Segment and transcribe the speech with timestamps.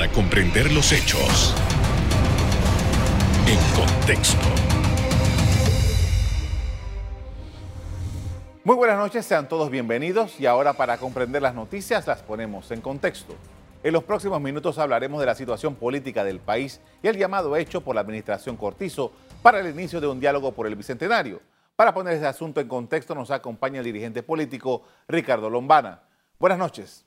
[0.00, 1.54] para comprender los hechos
[3.46, 4.38] en contexto.
[8.64, 12.80] Muy buenas noches, sean todos bienvenidos y ahora para comprender las noticias las ponemos en
[12.80, 13.34] contexto.
[13.82, 17.82] En los próximos minutos hablaremos de la situación política del país y el llamado hecho
[17.82, 19.12] por la administración Cortizo
[19.42, 21.42] para el inicio de un diálogo por el Bicentenario.
[21.76, 26.04] Para poner ese asunto en contexto nos acompaña el dirigente político Ricardo Lombana.
[26.38, 27.04] Buenas noches.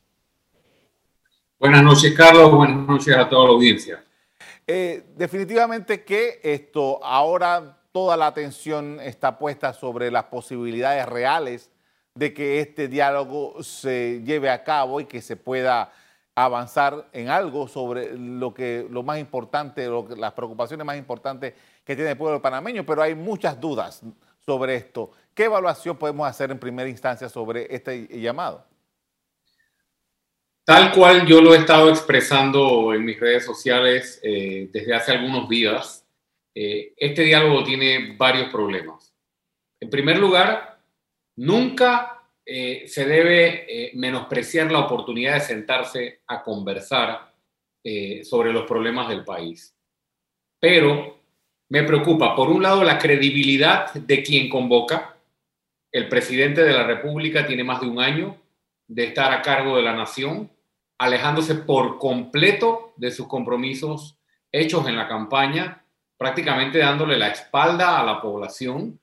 [1.60, 2.52] Buenas noches, Carlos.
[2.52, 4.04] Buenas noches a toda la audiencia.
[4.68, 11.70] Eh, definitivamente que esto ahora toda la atención está puesta sobre las posibilidades reales
[12.16, 15.92] de que este diálogo se lleve a cabo y que se pueda
[16.36, 22.12] avanzar en algo sobre lo que lo más importante, las preocupaciones más importantes que tiene
[22.12, 24.02] el pueblo panameño, pero hay muchas dudas
[24.46, 25.12] sobre esto.
[25.34, 28.64] ¿Qué evaluación podemos hacer en primera instancia sobre este llamado?
[30.66, 35.50] Tal cual yo lo he estado expresando en mis redes sociales eh, desde hace algunos
[35.50, 36.08] días,
[36.56, 39.14] eh, este diálogo tiene varios problemas.
[39.82, 40.80] En primer lugar,
[41.36, 47.34] nunca eh, se debe menospreciar la oportunidad de sentarse a conversar
[48.24, 49.76] sobre los problemas del país.
[50.58, 51.20] Pero
[51.68, 55.18] me preocupa, por un lado, la credibilidad de quien convoca.
[55.92, 58.43] El presidente de la República tiene más de un año
[58.94, 60.52] de estar a cargo de la nación,
[61.00, 64.20] alejándose por completo de sus compromisos
[64.52, 65.84] hechos en la campaña,
[66.16, 69.00] prácticamente dándole la espalda a la población.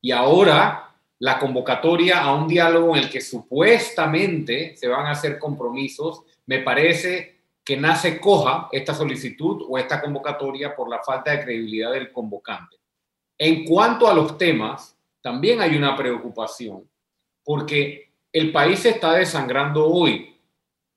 [0.00, 5.40] Y ahora la convocatoria a un diálogo en el que supuestamente se van a hacer
[5.40, 11.42] compromisos, me parece que nace coja esta solicitud o esta convocatoria por la falta de
[11.42, 12.76] credibilidad del convocante.
[13.38, 16.88] En cuanto a los temas, también hay una preocupación,
[17.44, 20.36] porque el país se está desangrando hoy.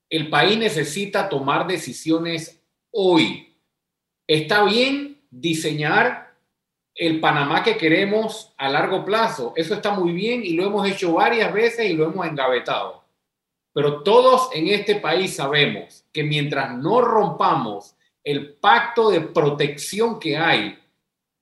[0.08, 3.56] El país necesita tomar decisiones hoy.
[4.26, 6.34] Está bien diseñar
[6.94, 9.52] el Panamá que queremos a largo plazo.
[9.56, 13.04] Eso está muy bien y lo hemos hecho varias veces y lo hemos engavetado.
[13.74, 20.36] Pero todos en este país sabemos que mientras no rompamos el pacto de protección que
[20.38, 20.78] hay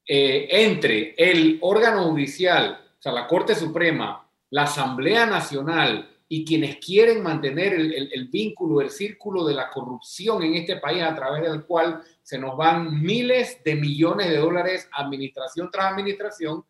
[0.07, 4.24] eh, entre el órgano judicial, o sea, la Corte Suprema,
[4.55, 10.45] la Asamblea Nacional y quienes quieren mantener el, el, vínculo, el círculo de la corrupción
[10.45, 14.89] en este país a través del cual se nos van miles de millones de dólares
[14.93, 16.65] administración tras administración,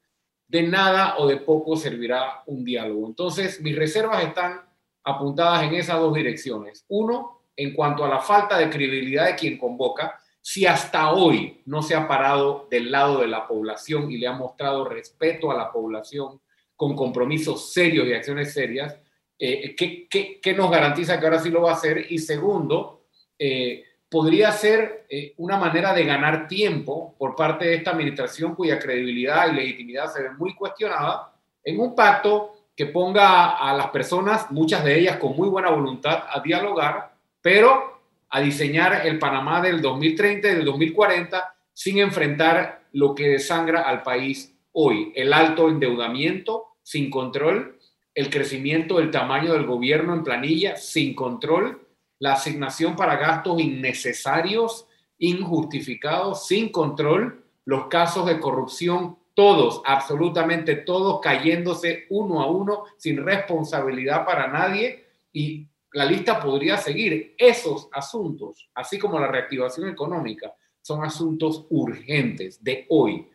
[0.49, 3.07] de nada o de poco servirá un diálogo.
[3.07, 4.63] Entonces, mis reservas están
[5.05, 6.87] apuntadas en esas dos direcciones.
[6.89, 11.83] Uno, en cuanto a la falta de credibilidad de quien convoca, si hasta hoy no
[11.83, 15.71] se ha parado del lado de la población y le ha mostrado respeto a la
[15.71, 16.41] población
[16.77, 18.99] con compromisos serios y acciones serias,
[19.39, 22.07] eh, ¿qué, nos garantiza que ahora sí lo va a hacer?
[22.11, 23.07] Y segundo,
[23.39, 28.79] eh, podría ser eh, una manera de ganar tiempo por parte de esta administración cuya
[28.79, 34.51] credibilidad y legitimidad se ve muy cuestionada en un pacto que ponga a las personas,
[34.51, 39.81] muchas de ellas con muy buena voluntad, a dialogar, pero a diseñar el Panamá del
[39.81, 46.77] 2030 y del 2040 sin enfrentar lo que desangra al país hoy, el alto endeudamiento
[46.83, 47.79] sin control,
[48.15, 54.87] el crecimiento del tamaño del gobierno en planilla sin control, la asignación para gastos innecesarios,
[55.19, 63.25] injustificados, sin control, los casos de corrupción todos, absolutamente todos cayéndose uno a uno sin
[63.25, 67.35] responsabilidad para nadie y la lista podría seguir.
[67.37, 73.29] Esos asuntos, así como la reactivación económica, son asuntos urgentes de hoy.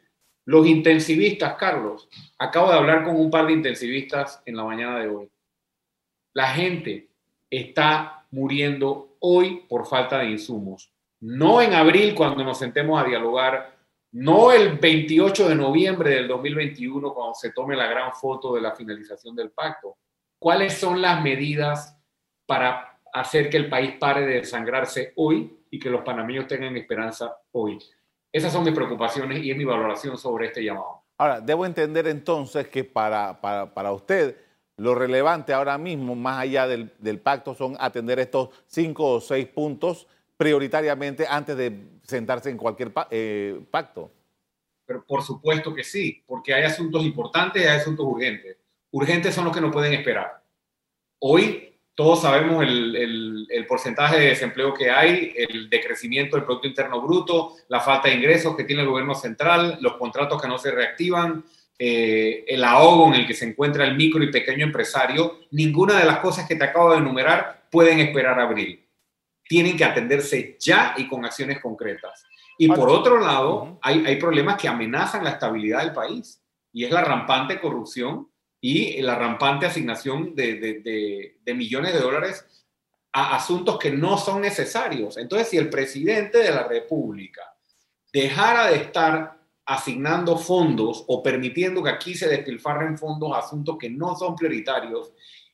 [0.49, 5.07] Los intensivistas, Carlos, acabo de hablar con un par de intensivistas en la mañana de
[5.07, 5.31] hoy.
[6.33, 7.11] La gente
[7.51, 10.91] está muriendo hoy por falta de insumos.
[11.19, 13.77] No en abril cuando nos sentemos a dialogar
[14.13, 18.71] no el 28 de noviembre del 2021 cuando se tome la gran foto de la
[18.71, 19.97] finalización del pacto.
[20.39, 21.95] ¿Cuáles son las medidas
[22.47, 27.37] para hacer que el país pare de desangrarse hoy y que los panameños tengan esperanza
[27.51, 27.77] hoy?
[28.31, 31.03] Esas son mis preocupaciones y es mi valoración sobre este llamado.
[31.17, 34.37] Ahora, debo entender entonces que para, para, usted
[34.77, 39.47] lo relevante ahora mismo, más allá del, del pacto, son atender estos cinco o seis
[39.47, 40.07] puntos
[40.39, 44.09] prioritariamente antes de sentarse en cualquier eh, pacto?
[44.85, 48.55] Pero por supuesto que sí, porque hay asuntos importantes y hay asuntos urgentes.
[48.91, 50.41] Urgentes son los que no pueden esperar.
[51.19, 51.68] Hoy
[51.99, 57.57] todos sabemos el, el, porcentaje de desempleo que hay, el decrecimiento del Producto Interno Bruto,
[57.67, 61.43] la falta de ingresos que tiene el gobierno central, los contratos que no se reactivan,
[61.77, 65.39] eh, el ahogo en el que se encuentra el micro y pequeño empresario.
[65.51, 68.81] Ninguna de las cosas que te acabo de enumerar pueden esperar abril
[69.43, 72.23] tienen que atenderse ya y con acciones concretas.
[72.57, 76.41] Y por otro lado, hay, hay problemas que amenazan la estabilidad del país
[76.71, 78.29] y es la rampante corrupción
[78.61, 80.55] y la rampante asignación de,
[81.43, 82.45] de, millones de dólares
[83.11, 85.17] a asuntos que no son necesarios.
[85.17, 87.41] Entonces, si el presidente de la República
[88.11, 93.89] dejara de estar asignando fondos o permitiendo que aquí se despilfarren fondos a asuntos que
[93.89, 95.13] no son prioritarios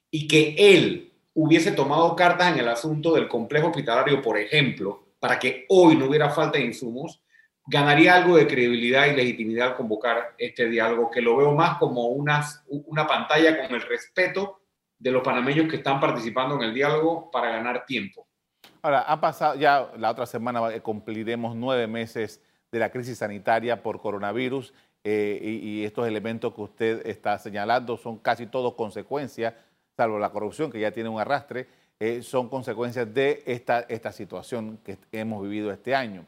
[0.10, 5.38] y que él hubiese tomado cartas en el asunto del complejo hospitalario, por ejemplo, para
[5.38, 7.22] que hoy no hubiera falta de insumos,
[7.66, 12.08] ganaría algo de credibilidad y legitimidad al convocar este diálogo, que lo veo más como
[12.08, 14.62] una, una pantalla con el respeto
[14.98, 18.28] de los panameños que están participando en el diálogo para ganar tiempo.
[18.82, 22.42] Ahora, ha pasado ya la otra semana cumpliremos nueve meses
[22.72, 24.74] de la crisis sanitaria por coronavirus
[25.04, 29.54] eh, y, estos elementos que usted está señalando son casi todos consecuencias,
[29.96, 31.68] salvo la corrupción que ya tiene un arrastre,
[32.00, 36.26] eh, son consecuencias de esta, esta situación que hemos vivido este año.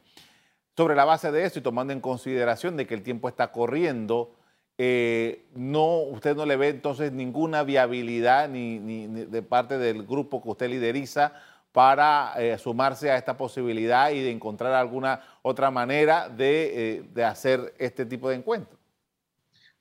[0.78, 4.36] Sobre la base de eso y tomando en consideración de que el tiempo está corriendo,
[4.78, 10.50] eh, no, usted no le ve entonces ninguna viabilidad ni, de parte del grupo que
[10.50, 11.34] usted lideriza
[11.72, 17.74] para eh, sumarse a esta posibilidad y de encontrar alguna otra manera de, eh, hacer
[17.80, 18.80] este tipo de encuentros.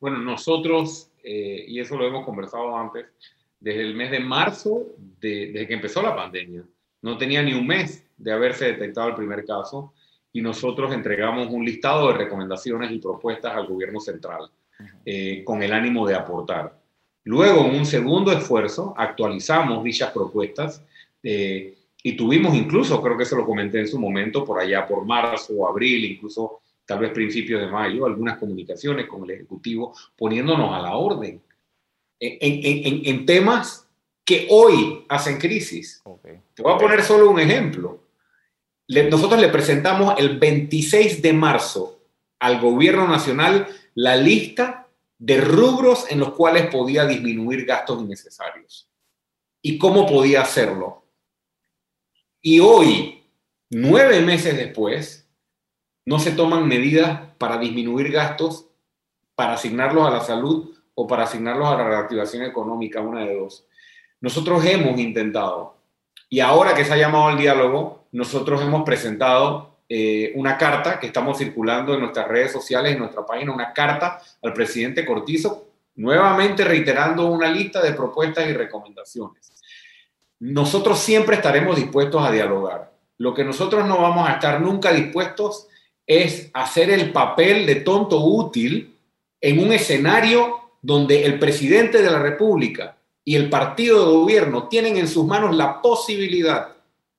[0.01, 3.05] Bueno, nosotros, y eso lo hemos conversado antes,
[3.61, 4.87] desde el mes de marzo,
[5.21, 6.65] desde que empezó la pandemia,
[7.03, 9.93] no tenía ni un mes de haberse detectado el primer caso
[10.37, 14.51] y nosotros entregamos un listado de recomendaciones y propuestas al gobierno central
[15.07, 16.79] eh, con el ánimo de aportar.
[17.25, 20.85] Luego, en un segundo esfuerzo, actualizamos dichas propuestas
[21.23, 25.07] eh, y tuvimos incluso, creo que se lo comenté en su momento, por allá por
[25.07, 30.71] marzo o abril, incluso tal vez principios de mayo, algunas comunicaciones con el Ejecutivo poniéndonos
[30.71, 31.41] a la orden
[32.21, 33.89] en, temas
[34.23, 36.03] que hoy hacen crisis.
[36.53, 38.06] Te voy a poner solo un ejemplo
[38.89, 42.01] nosotros le presentamos el 26 de marzo
[42.39, 44.89] al gobierno nacional la lista
[45.19, 48.89] de rubros en los cuales podía disminuir gastos innecesarios
[49.63, 51.05] y cómo podía hacerlo.
[52.41, 53.25] Y hoy,
[53.71, 55.29] nueve meses después,
[56.05, 58.69] no se toman medidas para disminuir gastos,
[59.35, 63.67] para asignarlos a la salud o para asignarlos a la reactivación económica, una de dos.
[64.21, 65.76] Nosotros hemos intentado,
[66.29, 71.07] y ahora que se ha llamado al diálogo, nosotros hemos presentado eh, una carta que
[71.07, 76.65] estamos circulando en nuestras redes sociales, en nuestra página, una carta al presidente Cortizo, nuevamente
[76.65, 79.53] reiterando una lista de propuestas y recomendaciones.
[80.41, 82.93] Nosotros siempre estaremos dispuestos a dialogar.
[83.19, 85.69] Lo que nosotros no vamos a estar nunca dispuestos
[86.07, 88.99] es hacer el papel de tonto útil
[89.41, 92.96] en un escenario donde el presidente de la República
[93.29, 96.77] y el partido de gobierno tienen en sus manos la posibilidad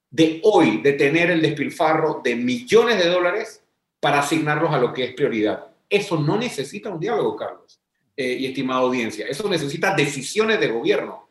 [0.10, 3.62] de hoy de tener el despilfarro de millones de dólares
[4.00, 5.68] para asignarlos a lo que es prioridad.
[5.90, 7.82] Eso no necesita un diálogo, Carlos
[8.16, 9.28] eh, y estimada audiencia.
[9.28, 11.28] Eso necesita decisiones de gobierno,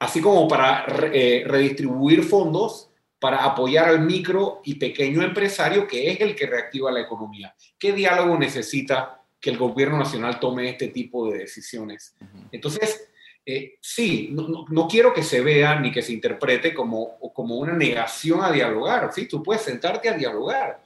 [0.00, 2.90] así como para eh, redistribuir fondos
[3.20, 7.54] para apoyar al micro y pequeño empresario que es el que reactiva la economía.
[7.78, 12.16] ¿Qué diálogo necesita que el gobierno nacional tome este tipo de decisiones?
[12.50, 13.08] Entonces,
[13.48, 18.42] eh, sí, no, quiero que se vea ni que se interprete como, como una negación
[18.42, 19.12] a dialogar.
[19.12, 20.82] Sí, tú puedes sentarte a dialogar,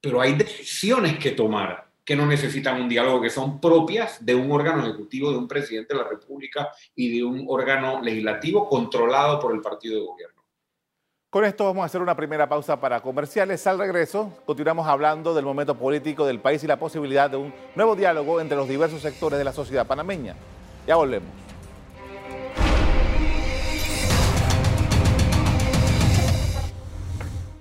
[0.00, 4.52] pero hay decisiones que tomar que no necesitan un diálogo, que son propias de un
[4.52, 9.52] órgano ejecutivo, de un presidente de la República y de un órgano legislativo controlado por
[9.52, 10.42] el partido de gobierno.
[11.28, 13.66] Con esto vamos a hacer una primera pausa para comerciales.
[13.66, 17.96] Al regreso, continuamos hablando del momento político del país y la posibilidad de un nuevo
[17.96, 20.36] diálogo entre los diversos sectores de la sociedad panameña.
[20.86, 21.45] Ya volvemos.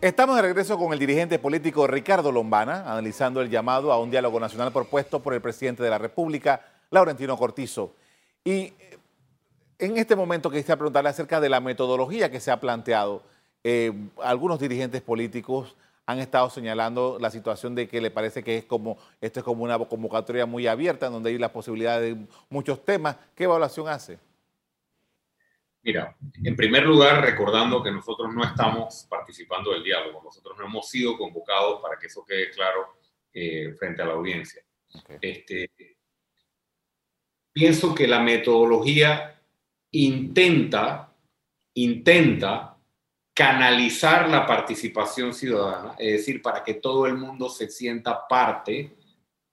[0.05, 4.39] Estamos de regreso con el dirigente político Ricardo Lombana, analizando el llamado a un diálogo
[4.39, 7.95] nacional propuesto por el presidente de la República, Laurentino Cortizo.
[8.43, 8.99] Y eh,
[9.79, 13.23] en este momento quisiera preguntarle acerca de la metodología que se ha planteado.
[13.63, 18.65] Eh, algunos dirigentes políticos han estado señalando la situación de que le parece que es
[18.65, 22.15] como, esto es como una convocatoria muy abierta, donde hay la posibilidad de
[22.51, 23.15] muchos temas.
[23.33, 24.19] ¿Qué evaluación hace?
[25.85, 30.89] Mira, en primer lugar, recordando que nosotros no estamos participando del diálogo, nosotros no hemos
[30.89, 32.97] sido convocados para que eso quede claro
[33.31, 34.63] eh, frente a la audiencia.
[35.21, 35.69] Este,
[37.53, 39.39] pienso que la metodología
[39.91, 41.13] intenta,
[41.75, 42.77] intenta
[43.31, 48.95] canalizar la participación ciudadana, es decir, para que todo el mundo se sienta parte,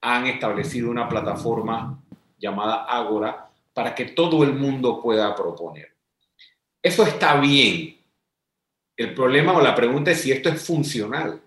[0.00, 2.02] han establecido una plataforma
[2.38, 5.92] llamada Ágora para que todo el mundo pueda proponer.
[6.82, 7.96] Eso está bien.
[8.96, 11.40] El problema o la pregunta es si esto es funcional,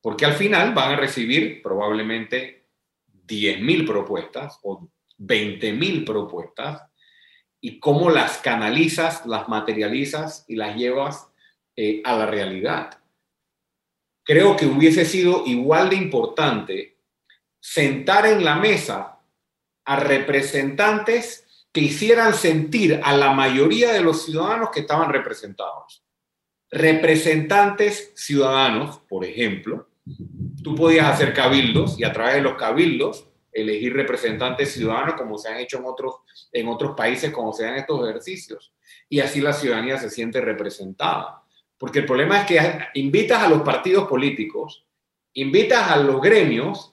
[0.00, 2.66] porque al final van a recibir probablemente
[3.26, 4.88] 10.000 propuestas o
[5.18, 6.82] 20.000 propuestas
[7.60, 11.28] y cómo las canalizas, las materializas y las llevas
[11.76, 13.00] eh, a la realidad.
[14.24, 16.98] Creo que hubiese sido igual de importante
[17.60, 19.18] sentar en la mesa
[19.84, 21.47] a representantes
[21.78, 26.04] que hicieran sentir a la mayoría de los ciudadanos que estaban representados.
[26.72, 29.88] Representantes ciudadanos, por ejemplo,
[30.60, 35.50] tú podías hacer cabildos y a través de los cabildos elegir representantes ciudadanos como se
[35.50, 36.16] han hecho en otros,
[36.50, 38.72] en otros países, como se dan estos ejercicios.
[39.08, 41.44] Y así la ciudadanía se siente representada.
[41.78, 42.60] Porque el problema es que
[42.94, 44.84] invitas a los partidos políticos,
[45.34, 46.92] invitas a los gremios,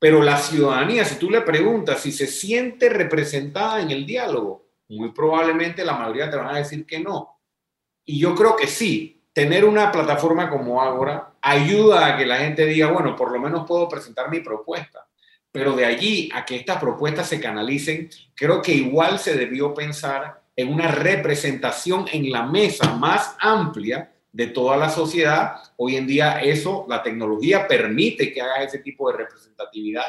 [0.00, 5.12] pero la ciudadanía, si tú le preguntas si se siente representada en el diálogo, muy
[5.12, 7.38] probablemente la mayoría te van a decir que no.
[8.06, 12.64] Y yo creo que sí, tener una plataforma como Ágora ayuda a que la gente
[12.64, 15.06] diga, bueno, por lo menos puedo presentar mi propuesta.
[15.52, 20.42] Pero de allí a que estas propuestas se canalicen, creo que igual se debió pensar
[20.56, 25.56] en una representación en la mesa más amplia de toda la sociedad.
[25.76, 30.04] Hoy en día eso, la tecnología permite que haga ese tipo de representatividad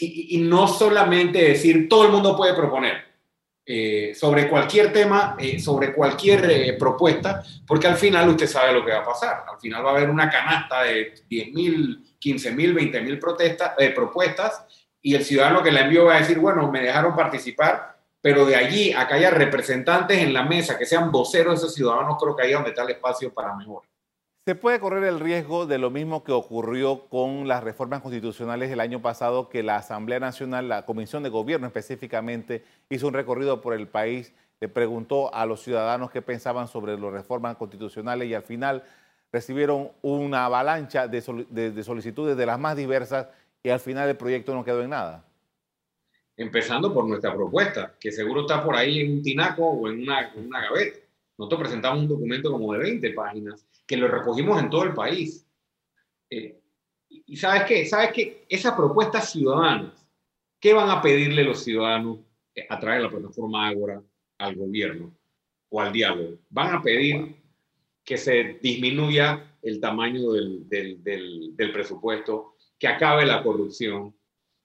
[0.00, 3.04] y, no solamente decir todo el mundo puede proponer
[3.66, 8.84] eh, sobre cualquier tema, eh, sobre cualquier eh, propuesta, porque al final usted sabe lo
[8.84, 9.44] que va a pasar.
[9.46, 14.64] Al final va a haber una canasta de 10 mil, 15 mil, 20 mil propuestas
[15.02, 18.56] y el ciudadano que la envió va a decir, bueno, me dejaron participar, pero de
[18.56, 22.34] allí a que haya representantes en la mesa que sean voceros de esos ciudadanos, creo
[22.34, 23.82] que ahí es donde está el espacio para mejor.
[24.48, 28.80] ¿Se puede correr el riesgo de lo mismo que ocurrió con las reformas constitucionales el
[28.80, 33.74] año pasado, que la Asamblea Nacional, la Comisión de Gobierno específicamente, hizo un recorrido por
[33.74, 38.42] el país, le preguntó a los ciudadanos qué pensaban sobre las reformas constitucionales y al
[38.42, 38.84] final
[39.30, 43.26] recibieron una avalancha de, solicitudes de las más diversas
[43.62, 45.24] y al final el proyecto no quedó en nada?
[46.38, 50.32] Empezando por nuestra propuesta, que seguro está por ahí en un tinaco o en una,
[50.32, 51.00] gaveta.
[51.36, 55.44] Nosotros presentamos un documento como de 20 páginas, que lo recogimos en todo el país.
[56.30, 56.60] Eh,
[57.08, 60.06] y sabes qué, sabes qué, esas propuestas ciudadanas,
[60.60, 62.20] ¿qué van a pedirle los ciudadanos
[62.68, 64.00] a través de la plataforma Ágora
[64.38, 65.12] al gobierno
[65.70, 66.38] o al diálogo?
[66.50, 67.34] Van a pedir
[68.04, 74.14] que se disminuya el tamaño del presupuesto, que acabe la corrupción,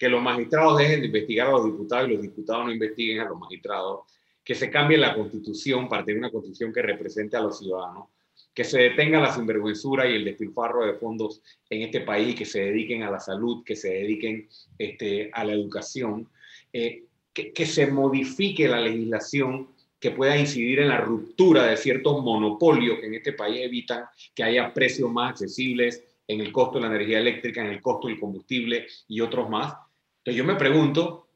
[0.03, 3.29] que los magistrados dejen de investigar a los diputados y los diputados no investiguen a
[3.29, 4.01] los magistrados,
[4.43, 8.09] que se cambie la constitución para tener una constitución que represente a los ciudadanos,
[8.53, 12.65] que se detenga la sinvergüenzura y el despilfarro de fondos en este país, que se
[12.65, 16.27] dediquen a la salud, que se dediquen este, a la educación,
[16.73, 19.69] eh, que, que se modifique la legislación
[20.01, 24.03] que pueda incidir en la ruptura de ciertos monopolios que en este país evitan
[24.35, 28.07] que haya precios más accesibles en el costo de la energía eléctrica, en el costo
[28.07, 29.73] del combustible y otros más,
[30.23, 31.27] entonces yo me pregunto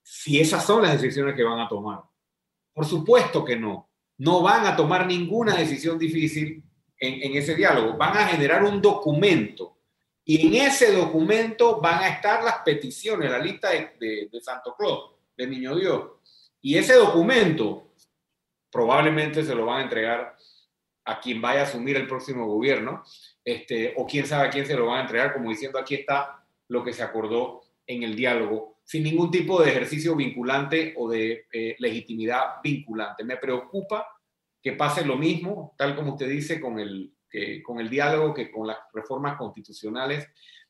[0.00, 2.00] si esas son las decisiones que van a tomar.
[2.72, 3.90] Por supuesto que no.
[4.18, 6.62] No van a tomar ninguna decisión difícil
[6.96, 7.96] en, ese diálogo.
[7.96, 9.78] Van a generar un documento
[10.24, 15.48] y en ese documento van a estar las peticiones, la lista de, Santo Claus, de
[15.48, 16.12] Niño Dios.
[16.60, 17.94] Y ese documento
[18.70, 20.36] probablemente se lo van a entregar
[21.04, 23.02] a quien vaya a asumir el próximo gobierno,
[23.44, 26.46] este, o quién sabe a quién se lo van a entregar, como diciendo aquí está
[26.68, 31.46] lo que se acordó en el diálogo sin ningún tipo de ejercicio vinculante o de
[31.52, 33.24] eh, legitimidad vinculante.
[33.24, 34.06] Me preocupa
[34.62, 37.12] que pase lo mismo, tal como usted dice, con el,
[37.62, 40.28] con el diálogo que con las reformas constitucionales.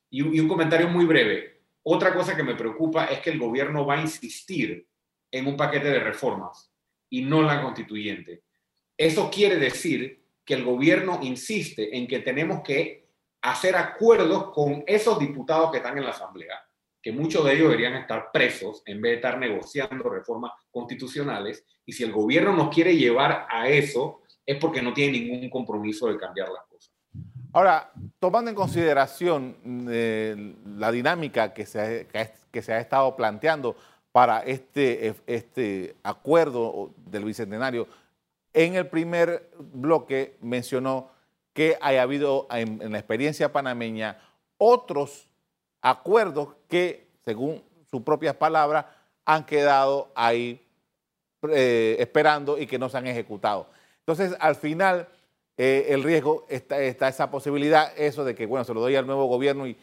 [0.09, 1.61] Y, y un comentario muy breve.
[1.83, 4.87] Otra cosa que me preocupa es que el gobierno va a insistir
[5.29, 6.71] en un paquete de reformas
[7.09, 8.43] y no la constituyente.
[8.97, 13.09] Eso quiere decir que el gobierno insiste en que tenemos que
[13.41, 16.65] hacer acuerdos con esos diputados que están en la Asamblea
[17.05, 21.63] que muchos de ellos deberían estar presos en vez de estar negociando reformas constitucionales.
[21.85, 26.07] Y si el gobierno nos quiere llevar a eso, es porque no tiene ningún compromiso
[26.07, 26.91] de cambiar las cosas.
[27.53, 29.55] Ahora, tomando en consideración
[29.87, 32.07] eh, la dinámica que se,
[32.51, 33.75] que se ha estado planteando
[34.11, 37.87] para este, este acuerdo del Bicentenario,
[38.51, 41.11] en el primer bloque mencionó
[41.53, 44.17] que haya habido en, en la experiencia panameña
[44.57, 45.29] otros
[45.85, 48.85] acuerdos que, según sus propias palabras,
[49.23, 50.59] han quedado ahí
[51.51, 53.69] eh, esperando y que no se han ejecutado.
[53.99, 55.07] Entonces, al final,
[55.57, 59.25] eh, el riesgo está, esa posibilidad, eso de que, bueno, se lo doy al nuevo
[59.25, 59.77] gobierno y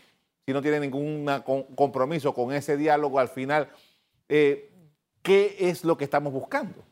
[0.44, 1.24] si no tiene ningún
[1.76, 3.68] compromiso con ese diálogo, al final,
[4.28, 4.72] eh,
[5.22, 6.82] ¿qué es lo que estamos buscando?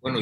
[0.00, 0.20] Bueno,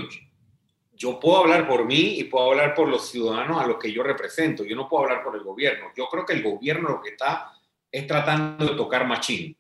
[1.01, 4.03] yo puedo hablar por mí y puedo hablar por los ciudadanos a los que yo
[4.03, 4.65] represento.
[4.65, 5.87] Yo no puedo hablar por el gobierno.
[5.97, 7.53] Yo creo que el gobierno lo que está
[7.91, 9.57] es tratando de tocar machín.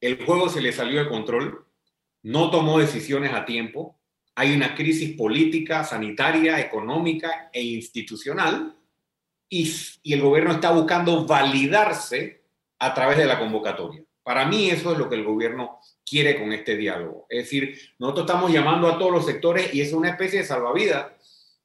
[0.00, 1.66] El juego se le salió de control,
[2.22, 3.98] no tomó decisiones a tiempo,
[4.36, 8.76] hay una crisis política, sanitaria, económica e institucional
[9.48, 9.74] y,
[10.04, 12.44] y el gobierno está buscando validarse
[12.78, 14.04] a través de la convocatoria.
[14.30, 17.26] Para mí eso es lo que el gobierno quiere con este diálogo.
[17.28, 21.06] Es decir, nosotros estamos llamando a todos los sectores y es una especie de salvavidas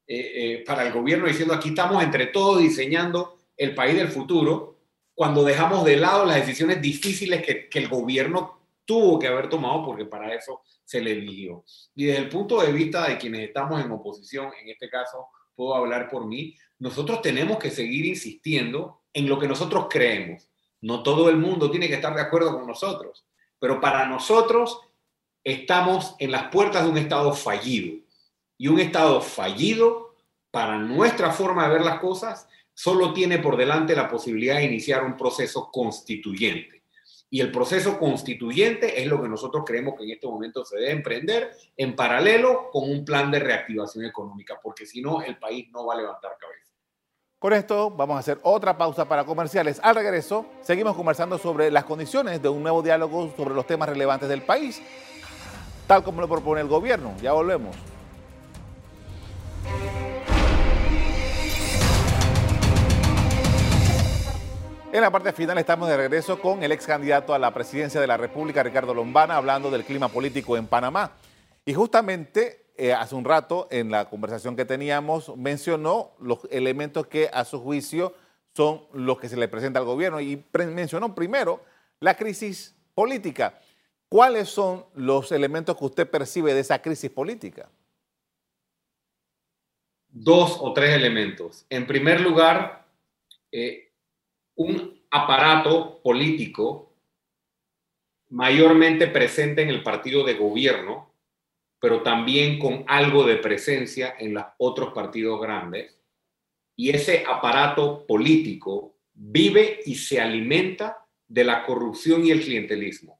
[0.07, 4.79] eh, eh, para el gobierno diciendo aquí estamos entre todos diseñando el país del futuro
[5.13, 9.85] cuando dejamos de lado las decisiones difíciles que, que el gobierno tuvo que haber tomado
[9.85, 11.63] porque para eso se le eligió.
[11.93, 15.75] Y desde el punto de vista de quienes estamos en oposición, en este caso puedo
[15.75, 20.49] hablar por mí, nosotros tenemos que seguir insistiendo en lo que nosotros creemos.
[20.85, 23.25] No todo el mundo tiene que estar de acuerdo con nosotros,
[23.57, 24.81] pero para nosotros
[25.43, 28.03] estamos en las puertas de un Estado fallido.
[28.55, 30.13] Y un Estado fallido,
[30.51, 35.03] para nuestra forma de ver las cosas, solo tiene por delante la posibilidad de iniciar
[35.03, 36.83] un proceso constituyente.
[37.31, 40.91] Y el proceso constituyente es lo que nosotros creemos que en este momento se debe
[40.91, 45.87] emprender en paralelo con un plan de reactivación económica, porque si no, el país no
[45.87, 46.64] va a levantar cabeza.
[47.45, 49.79] Con esto vamos a hacer otra pausa para comerciales.
[49.83, 54.27] Al regreso, seguimos conversando sobre las condiciones de un nuevo diálogo sobre los temas relevantes
[54.27, 54.81] del país,
[55.85, 57.13] tal como lo propone el gobierno.
[57.21, 57.75] Ya volvemos.
[64.91, 68.07] En la parte final estamos de regreso con el ex candidato a la presidencia de
[68.07, 71.11] la República, Ricardo Lombana, hablando del clima político en Panamá.
[71.63, 77.29] Y justamente eh, hace un rato en la conversación que teníamos mencionó los elementos que
[77.31, 78.13] a su juicio
[78.53, 81.63] son los que se le presenta al gobierno y mencionó primero
[81.99, 83.59] la crisis política.
[84.09, 87.69] ¿Cuáles son los elementos que usted percibe de esa crisis política?
[90.09, 91.65] Dos o tres elementos.
[91.69, 92.85] En primer lugar,
[93.51, 93.91] eh,
[94.55, 96.91] un aparato político
[98.29, 101.09] mayormente presente en el partido de gobierno
[101.85, 105.95] pero también con algo de presencia en los otros partidos grandes.
[106.75, 113.19] Y ese aparato político vive y se alimenta de la corrupción y el clientelismo.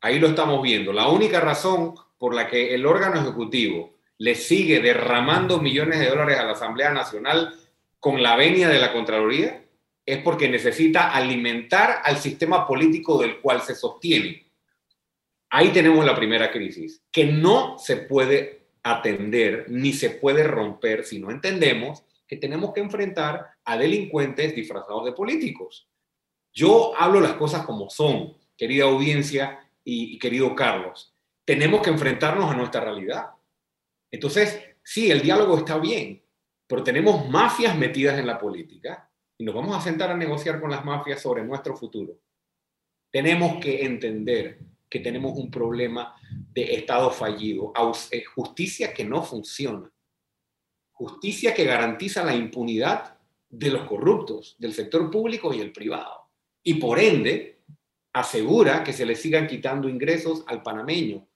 [0.00, 0.94] Ahí lo estamos viendo.
[0.94, 6.38] La única razón por la que el órgano ejecutivo le sigue derramando millones de dólares
[6.38, 7.54] a la Asamblea Nacional
[8.00, 9.62] con la venia de la Contraloría
[10.06, 14.47] es porque necesita alimentar al sistema político del cual se sostiene.
[15.50, 21.18] Ahí tenemos la primera crisis, que no se puede atender ni se puede romper si
[21.18, 25.88] no entendemos que tenemos que enfrentar a delincuentes disfrazados de políticos.
[26.52, 31.14] Yo hablo las cosas como son, querida audiencia y, querido Carlos.
[31.44, 33.30] Tenemos que enfrentarnos a nuestra realidad.
[34.10, 36.22] Entonces, sí, el diálogo está bien,
[36.66, 40.70] pero tenemos mafias metidas en la política y nos vamos a sentar a negociar con
[40.70, 42.18] las mafias sobre nuestro futuro.
[43.10, 44.58] Tenemos que entender
[44.88, 46.14] que tenemos un problema
[46.52, 47.72] de Estado fallido,
[48.10, 49.90] eh, justicia que no funciona,
[50.92, 56.28] justicia que garantiza la impunidad de los corruptos, del sector público y el privado,
[56.62, 57.60] y por ende
[58.12, 61.26] asegura que se le sigan quitando ingresos al panameño,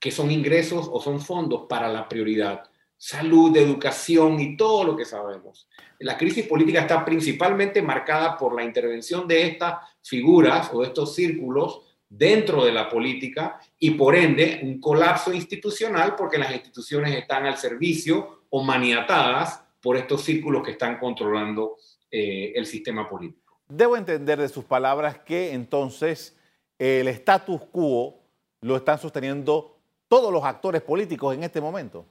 [0.00, 5.04] que son ingresos o son fondos para la prioridad, salud, educación y todo lo que
[5.04, 5.68] sabemos.
[6.00, 11.14] La crisis política está principalmente marcada por la intervención de estas figuras o de estos
[11.14, 17.46] círculos dentro de la política y por ende un colapso institucional porque las instituciones están
[17.46, 21.76] al servicio o maniatadas por estos círculos que están controlando
[22.10, 23.60] eh, el sistema político.
[23.68, 26.36] Debo entender de sus palabras que entonces
[26.78, 28.20] el status quo
[28.60, 32.06] lo están sosteniendo todos los actores políticos en este momento.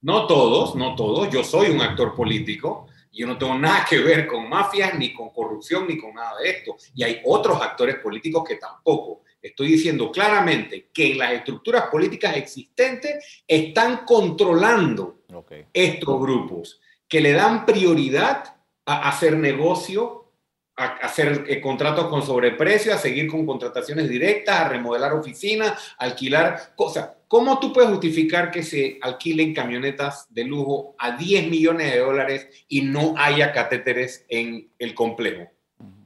[0.00, 1.30] No todos, no todos.
[1.30, 2.86] Yo soy un actor político.
[3.10, 6.50] Yo no tengo nada que ver con mafias, ni con corrupción, ni con nada de
[6.50, 6.76] esto.
[6.94, 9.22] Y hay otros actores políticos que tampoco.
[9.48, 15.22] Estoy diciendo claramente que en las estructuras políticas existentes están controlando
[15.72, 20.32] estos grupos que le dan prioridad a hacer negocio,
[20.76, 26.74] a hacer eh, contratos con sobreprecio, a seguir con contrataciones directas, a remodelar oficinas, alquilar
[26.76, 27.10] cosas.
[27.26, 32.48] ¿Cómo tú puedes justificar que se alquilen camionetas de lujo a 10 millones de dólares
[32.68, 35.50] y no haya catéteres en el complejo?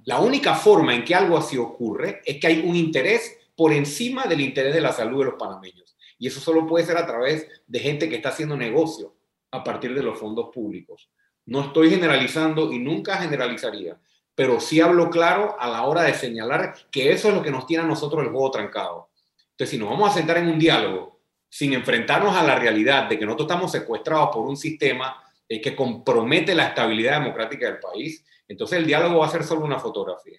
[0.04, 4.24] La única forma en que algo así ocurre es que hay un interés por encima
[4.24, 5.96] del interés de la salud de los panameños.
[6.18, 9.14] Y eso solo puede ser a través de gente que está haciendo negocio
[9.50, 11.10] a partir de los fondos públicos.
[11.46, 14.00] No estoy generalizando y nunca generalizaría,
[14.34, 17.66] pero sí hablo claro a la hora de señalar que eso es lo que nos
[17.66, 19.10] tiene a nosotros el juego trancado.
[19.50, 23.18] Entonces, si nos vamos a sentar en un diálogo sin enfrentarnos a la realidad de
[23.18, 28.24] que nosotros estamos secuestrados por un sistema eh, que compromete la estabilidad democrática del país,
[28.52, 30.38] entonces el diálogo va a ser solo una fotografía.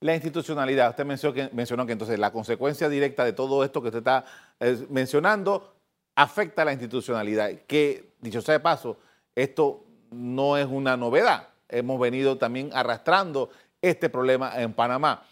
[0.00, 1.04] La institucionalidad, usted
[1.52, 4.24] mencionó que, entonces la consecuencia directa de todo esto que usted está
[4.58, 5.74] eh, mencionando
[6.14, 8.98] afecta a la institucionalidad, que dicho sea de paso,
[9.34, 15.22] esto no es una novedad, hemos venido también arrastrando este problema en Panamá.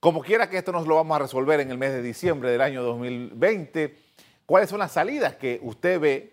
[0.00, 2.60] Como quiera que esto nos lo vamos a resolver en el mes de diciembre del
[2.60, 3.96] año 2020,
[4.44, 6.32] ¿cuáles son las salidas que usted ve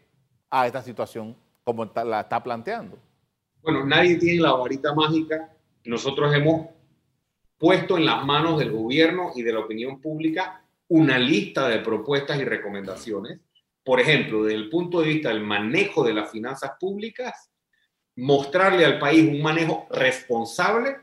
[0.49, 2.97] a esta situación como la está planteando?
[3.61, 5.53] Bueno, nadie tiene la varita mágica.
[5.85, 6.67] Nosotros hemos
[7.57, 12.39] puesto en las manos del gobierno y de la opinión pública una lista de propuestas
[12.39, 13.39] y recomendaciones.
[13.83, 17.51] Por ejemplo, desde el punto de vista del manejo de las finanzas públicas,
[18.15, 20.97] mostrarle al país un manejo responsable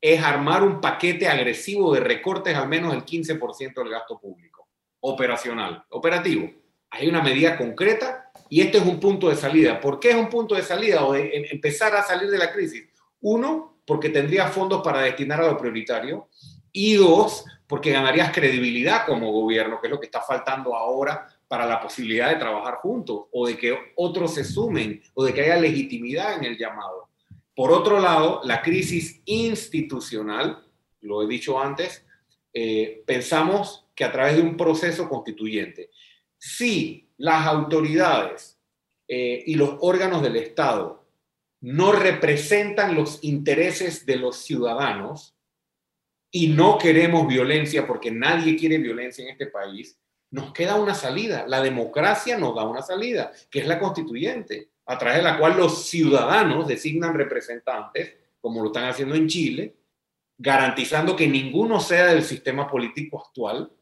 [0.00, 4.68] es armar un paquete agresivo de recortes al menos del 15% del gasto público,
[5.00, 6.50] operacional, operativo.
[6.90, 9.80] Hay una medida concreta y este es un punto de salida.
[9.80, 12.52] ¿Por qué es un punto de salida o de em, empezar a salir de la
[12.52, 12.88] crisis?
[13.20, 16.28] Uno, porque tendrías fondos para destinar a lo prioritario.
[16.72, 21.66] Y dos, porque ganarías credibilidad como gobierno, que es lo que está faltando ahora para
[21.66, 25.56] la posibilidad de trabajar juntos o de que otros se sumen o de que haya
[25.56, 27.08] legitimidad en el llamado.
[27.54, 30.64] Por otro lado, la crisis institucional,
[31.00, 32.04] lo he dicho antes,
[32.52, 35.90] eh, pensamos que a través de un proceso constituyente,
[36.36, 38.58] si las autoridades
[39.06, 41.04] eh, y los órganos del Estado
[41.60, 45.34] no representan los intereses de los ciudadanos
[46.30, 49.98] y no queremos violencia porque nadie quiere violencia en este país,
[50.30, 51.46] nos queda una salida.
[51.46, 55.56] La democracia nos da una salida, que es la constituyente, a través de la cual
[55.56, 59.74] los ciudadanos designan representantes, como lo están haciendo en Chile,
[60.36, 63.72] garantizando que ninguno sea del sistema político actual,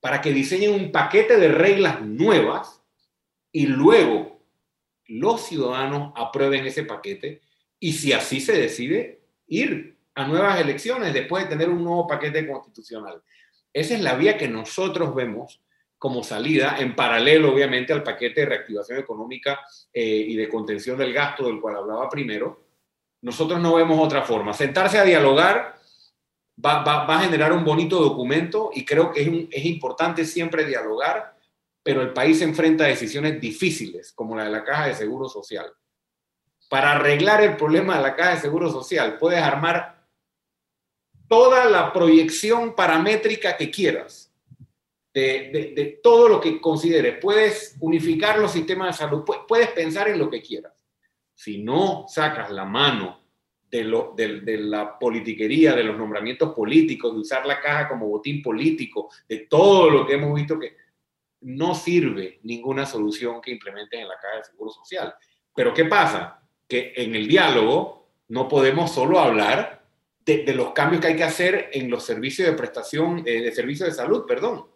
[0.00, 2.75] para que diseñen un paquete de reglas nuevas
[3.56, 4.42] y luego
[5.06, 7.40] los ciudadanos aprueben ese paquete
[7.80, 12.46] y si así se decide, ir a nuevas elecciones después de tener un nuevo paquete
[12.46, 13.22] constitucional.
[13.72, 15.62] Esa es la vía que nosotros vemos
[15.96, 21.14] como salida, en paralelo obviamente al paquete de reactivación económica eh, y de contención del
[21.14, 22.62] gasto del cual hablaba primero.
[23.22, 24.52] Nosotros no vemos otra forma.
[24.52, 25.78] Sentarse a dialogar
[26.62, 31.35] va, a generar un bonito documento y creo que es, es importante siempre dialogar
[31.86, 35.28] pero el país se enfrenta a decisiones difíciles, como la de la Caja de Seguro
[35.28, 35.72] Social.
[36.68, 40.04] Para arreglar el problema de la Caja de Seguro Social, puedes armar
[41.28, 44.34] toda la proyección paramétrica que quieras,
[45.14, 47.18] de, todo lo que consideres.
[47.20, 50.84] Puedes unificar los sistemas de salud, puedes pensar en lo que quieras.
[51.36, 53.20] Si no sacas la mano
[53.70, 58.42] de, lo, de, la politiquería, de los nombramientos políticos, de usar la caja como botín
[58.42, 60.85] político, de todo lo que hemos visto que
[61.46, 65.14] no sirve ninguna solución que implementen en la Caja de Seguro Social.
[65.54, 66.42] Pero ¿qué pasa?
[66.66, 69.86] Que en el diálogo no podemos solo hablar
[70.24, 73.88] de, los cambios que hay que hacer en los servicios de prestación, eh, de servicios
[73.88, 74.66] de salud, perdón,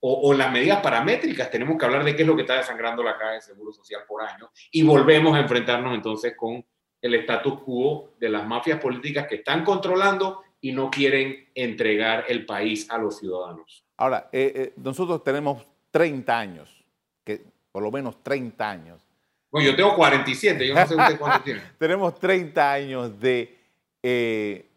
[0.00, 1.50] o, las medidas paramétricas.
[1.50, 4.00] Tenemos que hablar de qué es lo que está desangrando la Caja de Seguro Social
[4.08, 6.64] por año y volvemos a enfrentarnos entonces con
[7.02, 12.46] el status quo de las mafias políticas que están controlando y no quieren entregar el
[12.46, 13.84] país a los ciudadanos.
[13.98, 16.84] Ahora, eh, eh, nosotros tenemos 30 años,
[17.22, 19.00] que por lo menos 30 años.
[19.48, 21.62] Bueno, yo tengo 47, yo no sé usted cuánto tiene.
[21.78, 23.56] Tenemos 30 años de,
[24.02, 24.68] eh,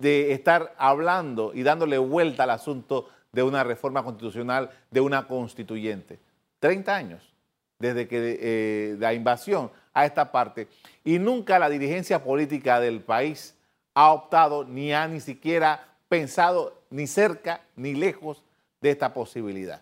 [0.00, 6.18] de estar hablando y dándole vuelta al asunto de una reforma constitucional, de una constituyente.
[6.58, 7.32] 30 años
[7.78, 10.66] desde que eh, la invasión a esta parte.
[11.04, 13.54] Y nunca la dirigencia política del país
[13.94, 18.42] ha optado ni ha ni siquiera pensado ni cerca ni lejos
[18.80, 19.80] de esta posibilidad.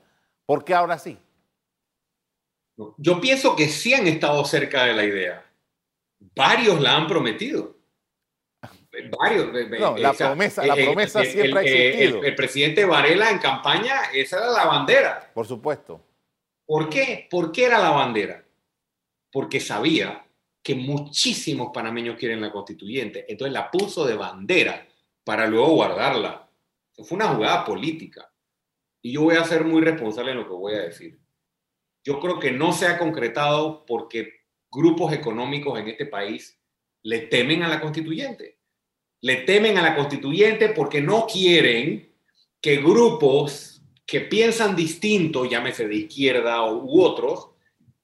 [0.49, 1.19] ¿Por qué ahora sí?
[2.97, 5.45] Yo pienso que sí han estado cerca de la idea.
[6.35, 7.77] Varios la han prometido.
[9.21, 9.53] Varios.
[9.79, 12.25] No, la promesa, la promesa siempre ha existido.
[12.25, 15.31] El, presidente Varela en campaña, esa era la bandera.
[15.35, 16.01] Por supuesto.
[16.65, 17.29] ¿Por qué?
[17.31, 18.43] ¿Por qué era la bandera?
[19.31, 20.25] Porque sabía
[20.63, 23.27] que muchísimos panameños quieren la constituyente.
[23.29, 24.89] Entonces la puso de bandera
[25.25, 26.49] para luego guardarla.
[26.95, 28.33] Fue una jugada política.
[29.03, 31.19] Y yo voy a ser muy responsable en lo que voy a decir.
[32.05, 36.59] Yo creo que no se ha concretado porque grupos económicos en este país
[37.03, 38.59] le temen a la constituyente.
[39.21, 42.15] Le temen a la constituyente porque no quieren
[42.61, 47.51] que grupos que piensan distinto, llámese de izquierda u otros,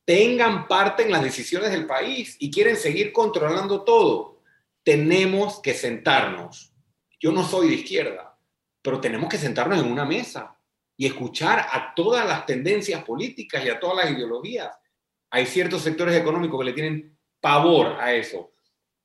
[0.05, 4.43] tengan parte en las decisiones del país y quieren seguir controlando todo.
[4.83, 6.75] Tenemos que sentarnos.
[7.19, 8.39] Yo no soy de izquierda,
[8.83, 10.59] pero tenemos que sentarnos en una mesa
[10.97, 14.71] y escuchar a todas las tendencias políticas y a todas las ideologías.
[15.31, 18.53] Hay ciertos sectores económicos que le tienen pavor a eso.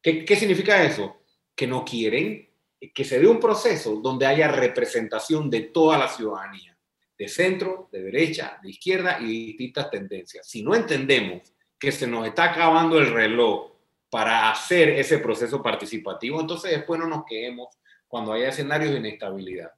[0.02, 1.24] ¿Qué, significa eso?
[1.56, 2.48] Que no quieren
[2.94, 6.78] que se dé un proceso donde haya representación de toda la ciudadanía,
[7.18, 10.48] de centro, de derecha, de izquierda y distintas tendencias.
[10.48, 13.74] Si no entendemos que se nos está acabando el reloj
[14.10, 17.68] para hacer ese proceso participativo, entonces después no nos quedemos
[18.08, 19.72] cuando haya escenarios de inestabilidad.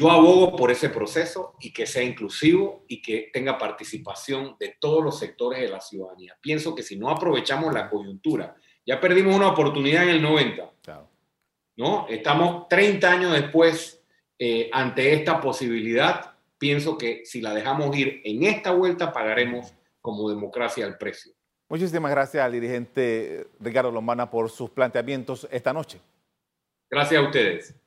[0.00, 5.04] Yo abogo por ese proceso y que sea inclusivo y que tenga participación de todos
[5.04, 6.38] los sectores de la ciudadanía.
[6.40, 10.72] Pienso que si no aprovechamos la coyuntura, ya perdimos una oportunidad en el 90.
[11.76, 12.06] ¿no?
[12.08, 14.02] Estamos 30 años después
[14.38, 16.34] eh, ante esta posibilidad.
[16.56, 21.34] Pienso que si la dejamos ir en esta vuelta, pagaremos como democracia el precio.
[21.68, 26.00] Muchísimas gracias al dirigente Ricardo Lombana por sus planteamientos esta noche.
[26.88, 27.79] Gracias a ustedes.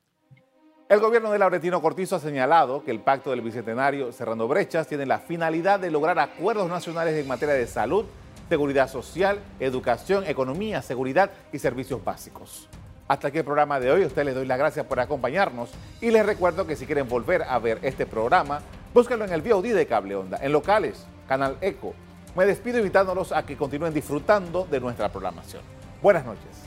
[0.90, 5.06] El gobierno de Lauretino Cortizo ha señalado que el pacto del Bicentenario Cerrando Brechas tiene
[5.06, 8.06] la finalidad de lograr acuerdos nacionales en materia de salud,
[8.50, 12.68] seguridad social, educación, economía, seguridad y servicios básicos.
[13.08, 14.06] Hasta aquí el programa de hoy.
[14.06, 17.58] Ustedes les doy las gracias por acompañarnos y les recuerdo que si quieren volver a
[17.60, 18.60] ver este programa,
[18.94, 21.94] búsquenlo en el VOD de Cable Onda, en locales, Canal Eco.
[22.36, 25.62] Me despido invitándolos a que continúen disfrutando de nuestra programación.
[26.02, 26.64] Buenas noches.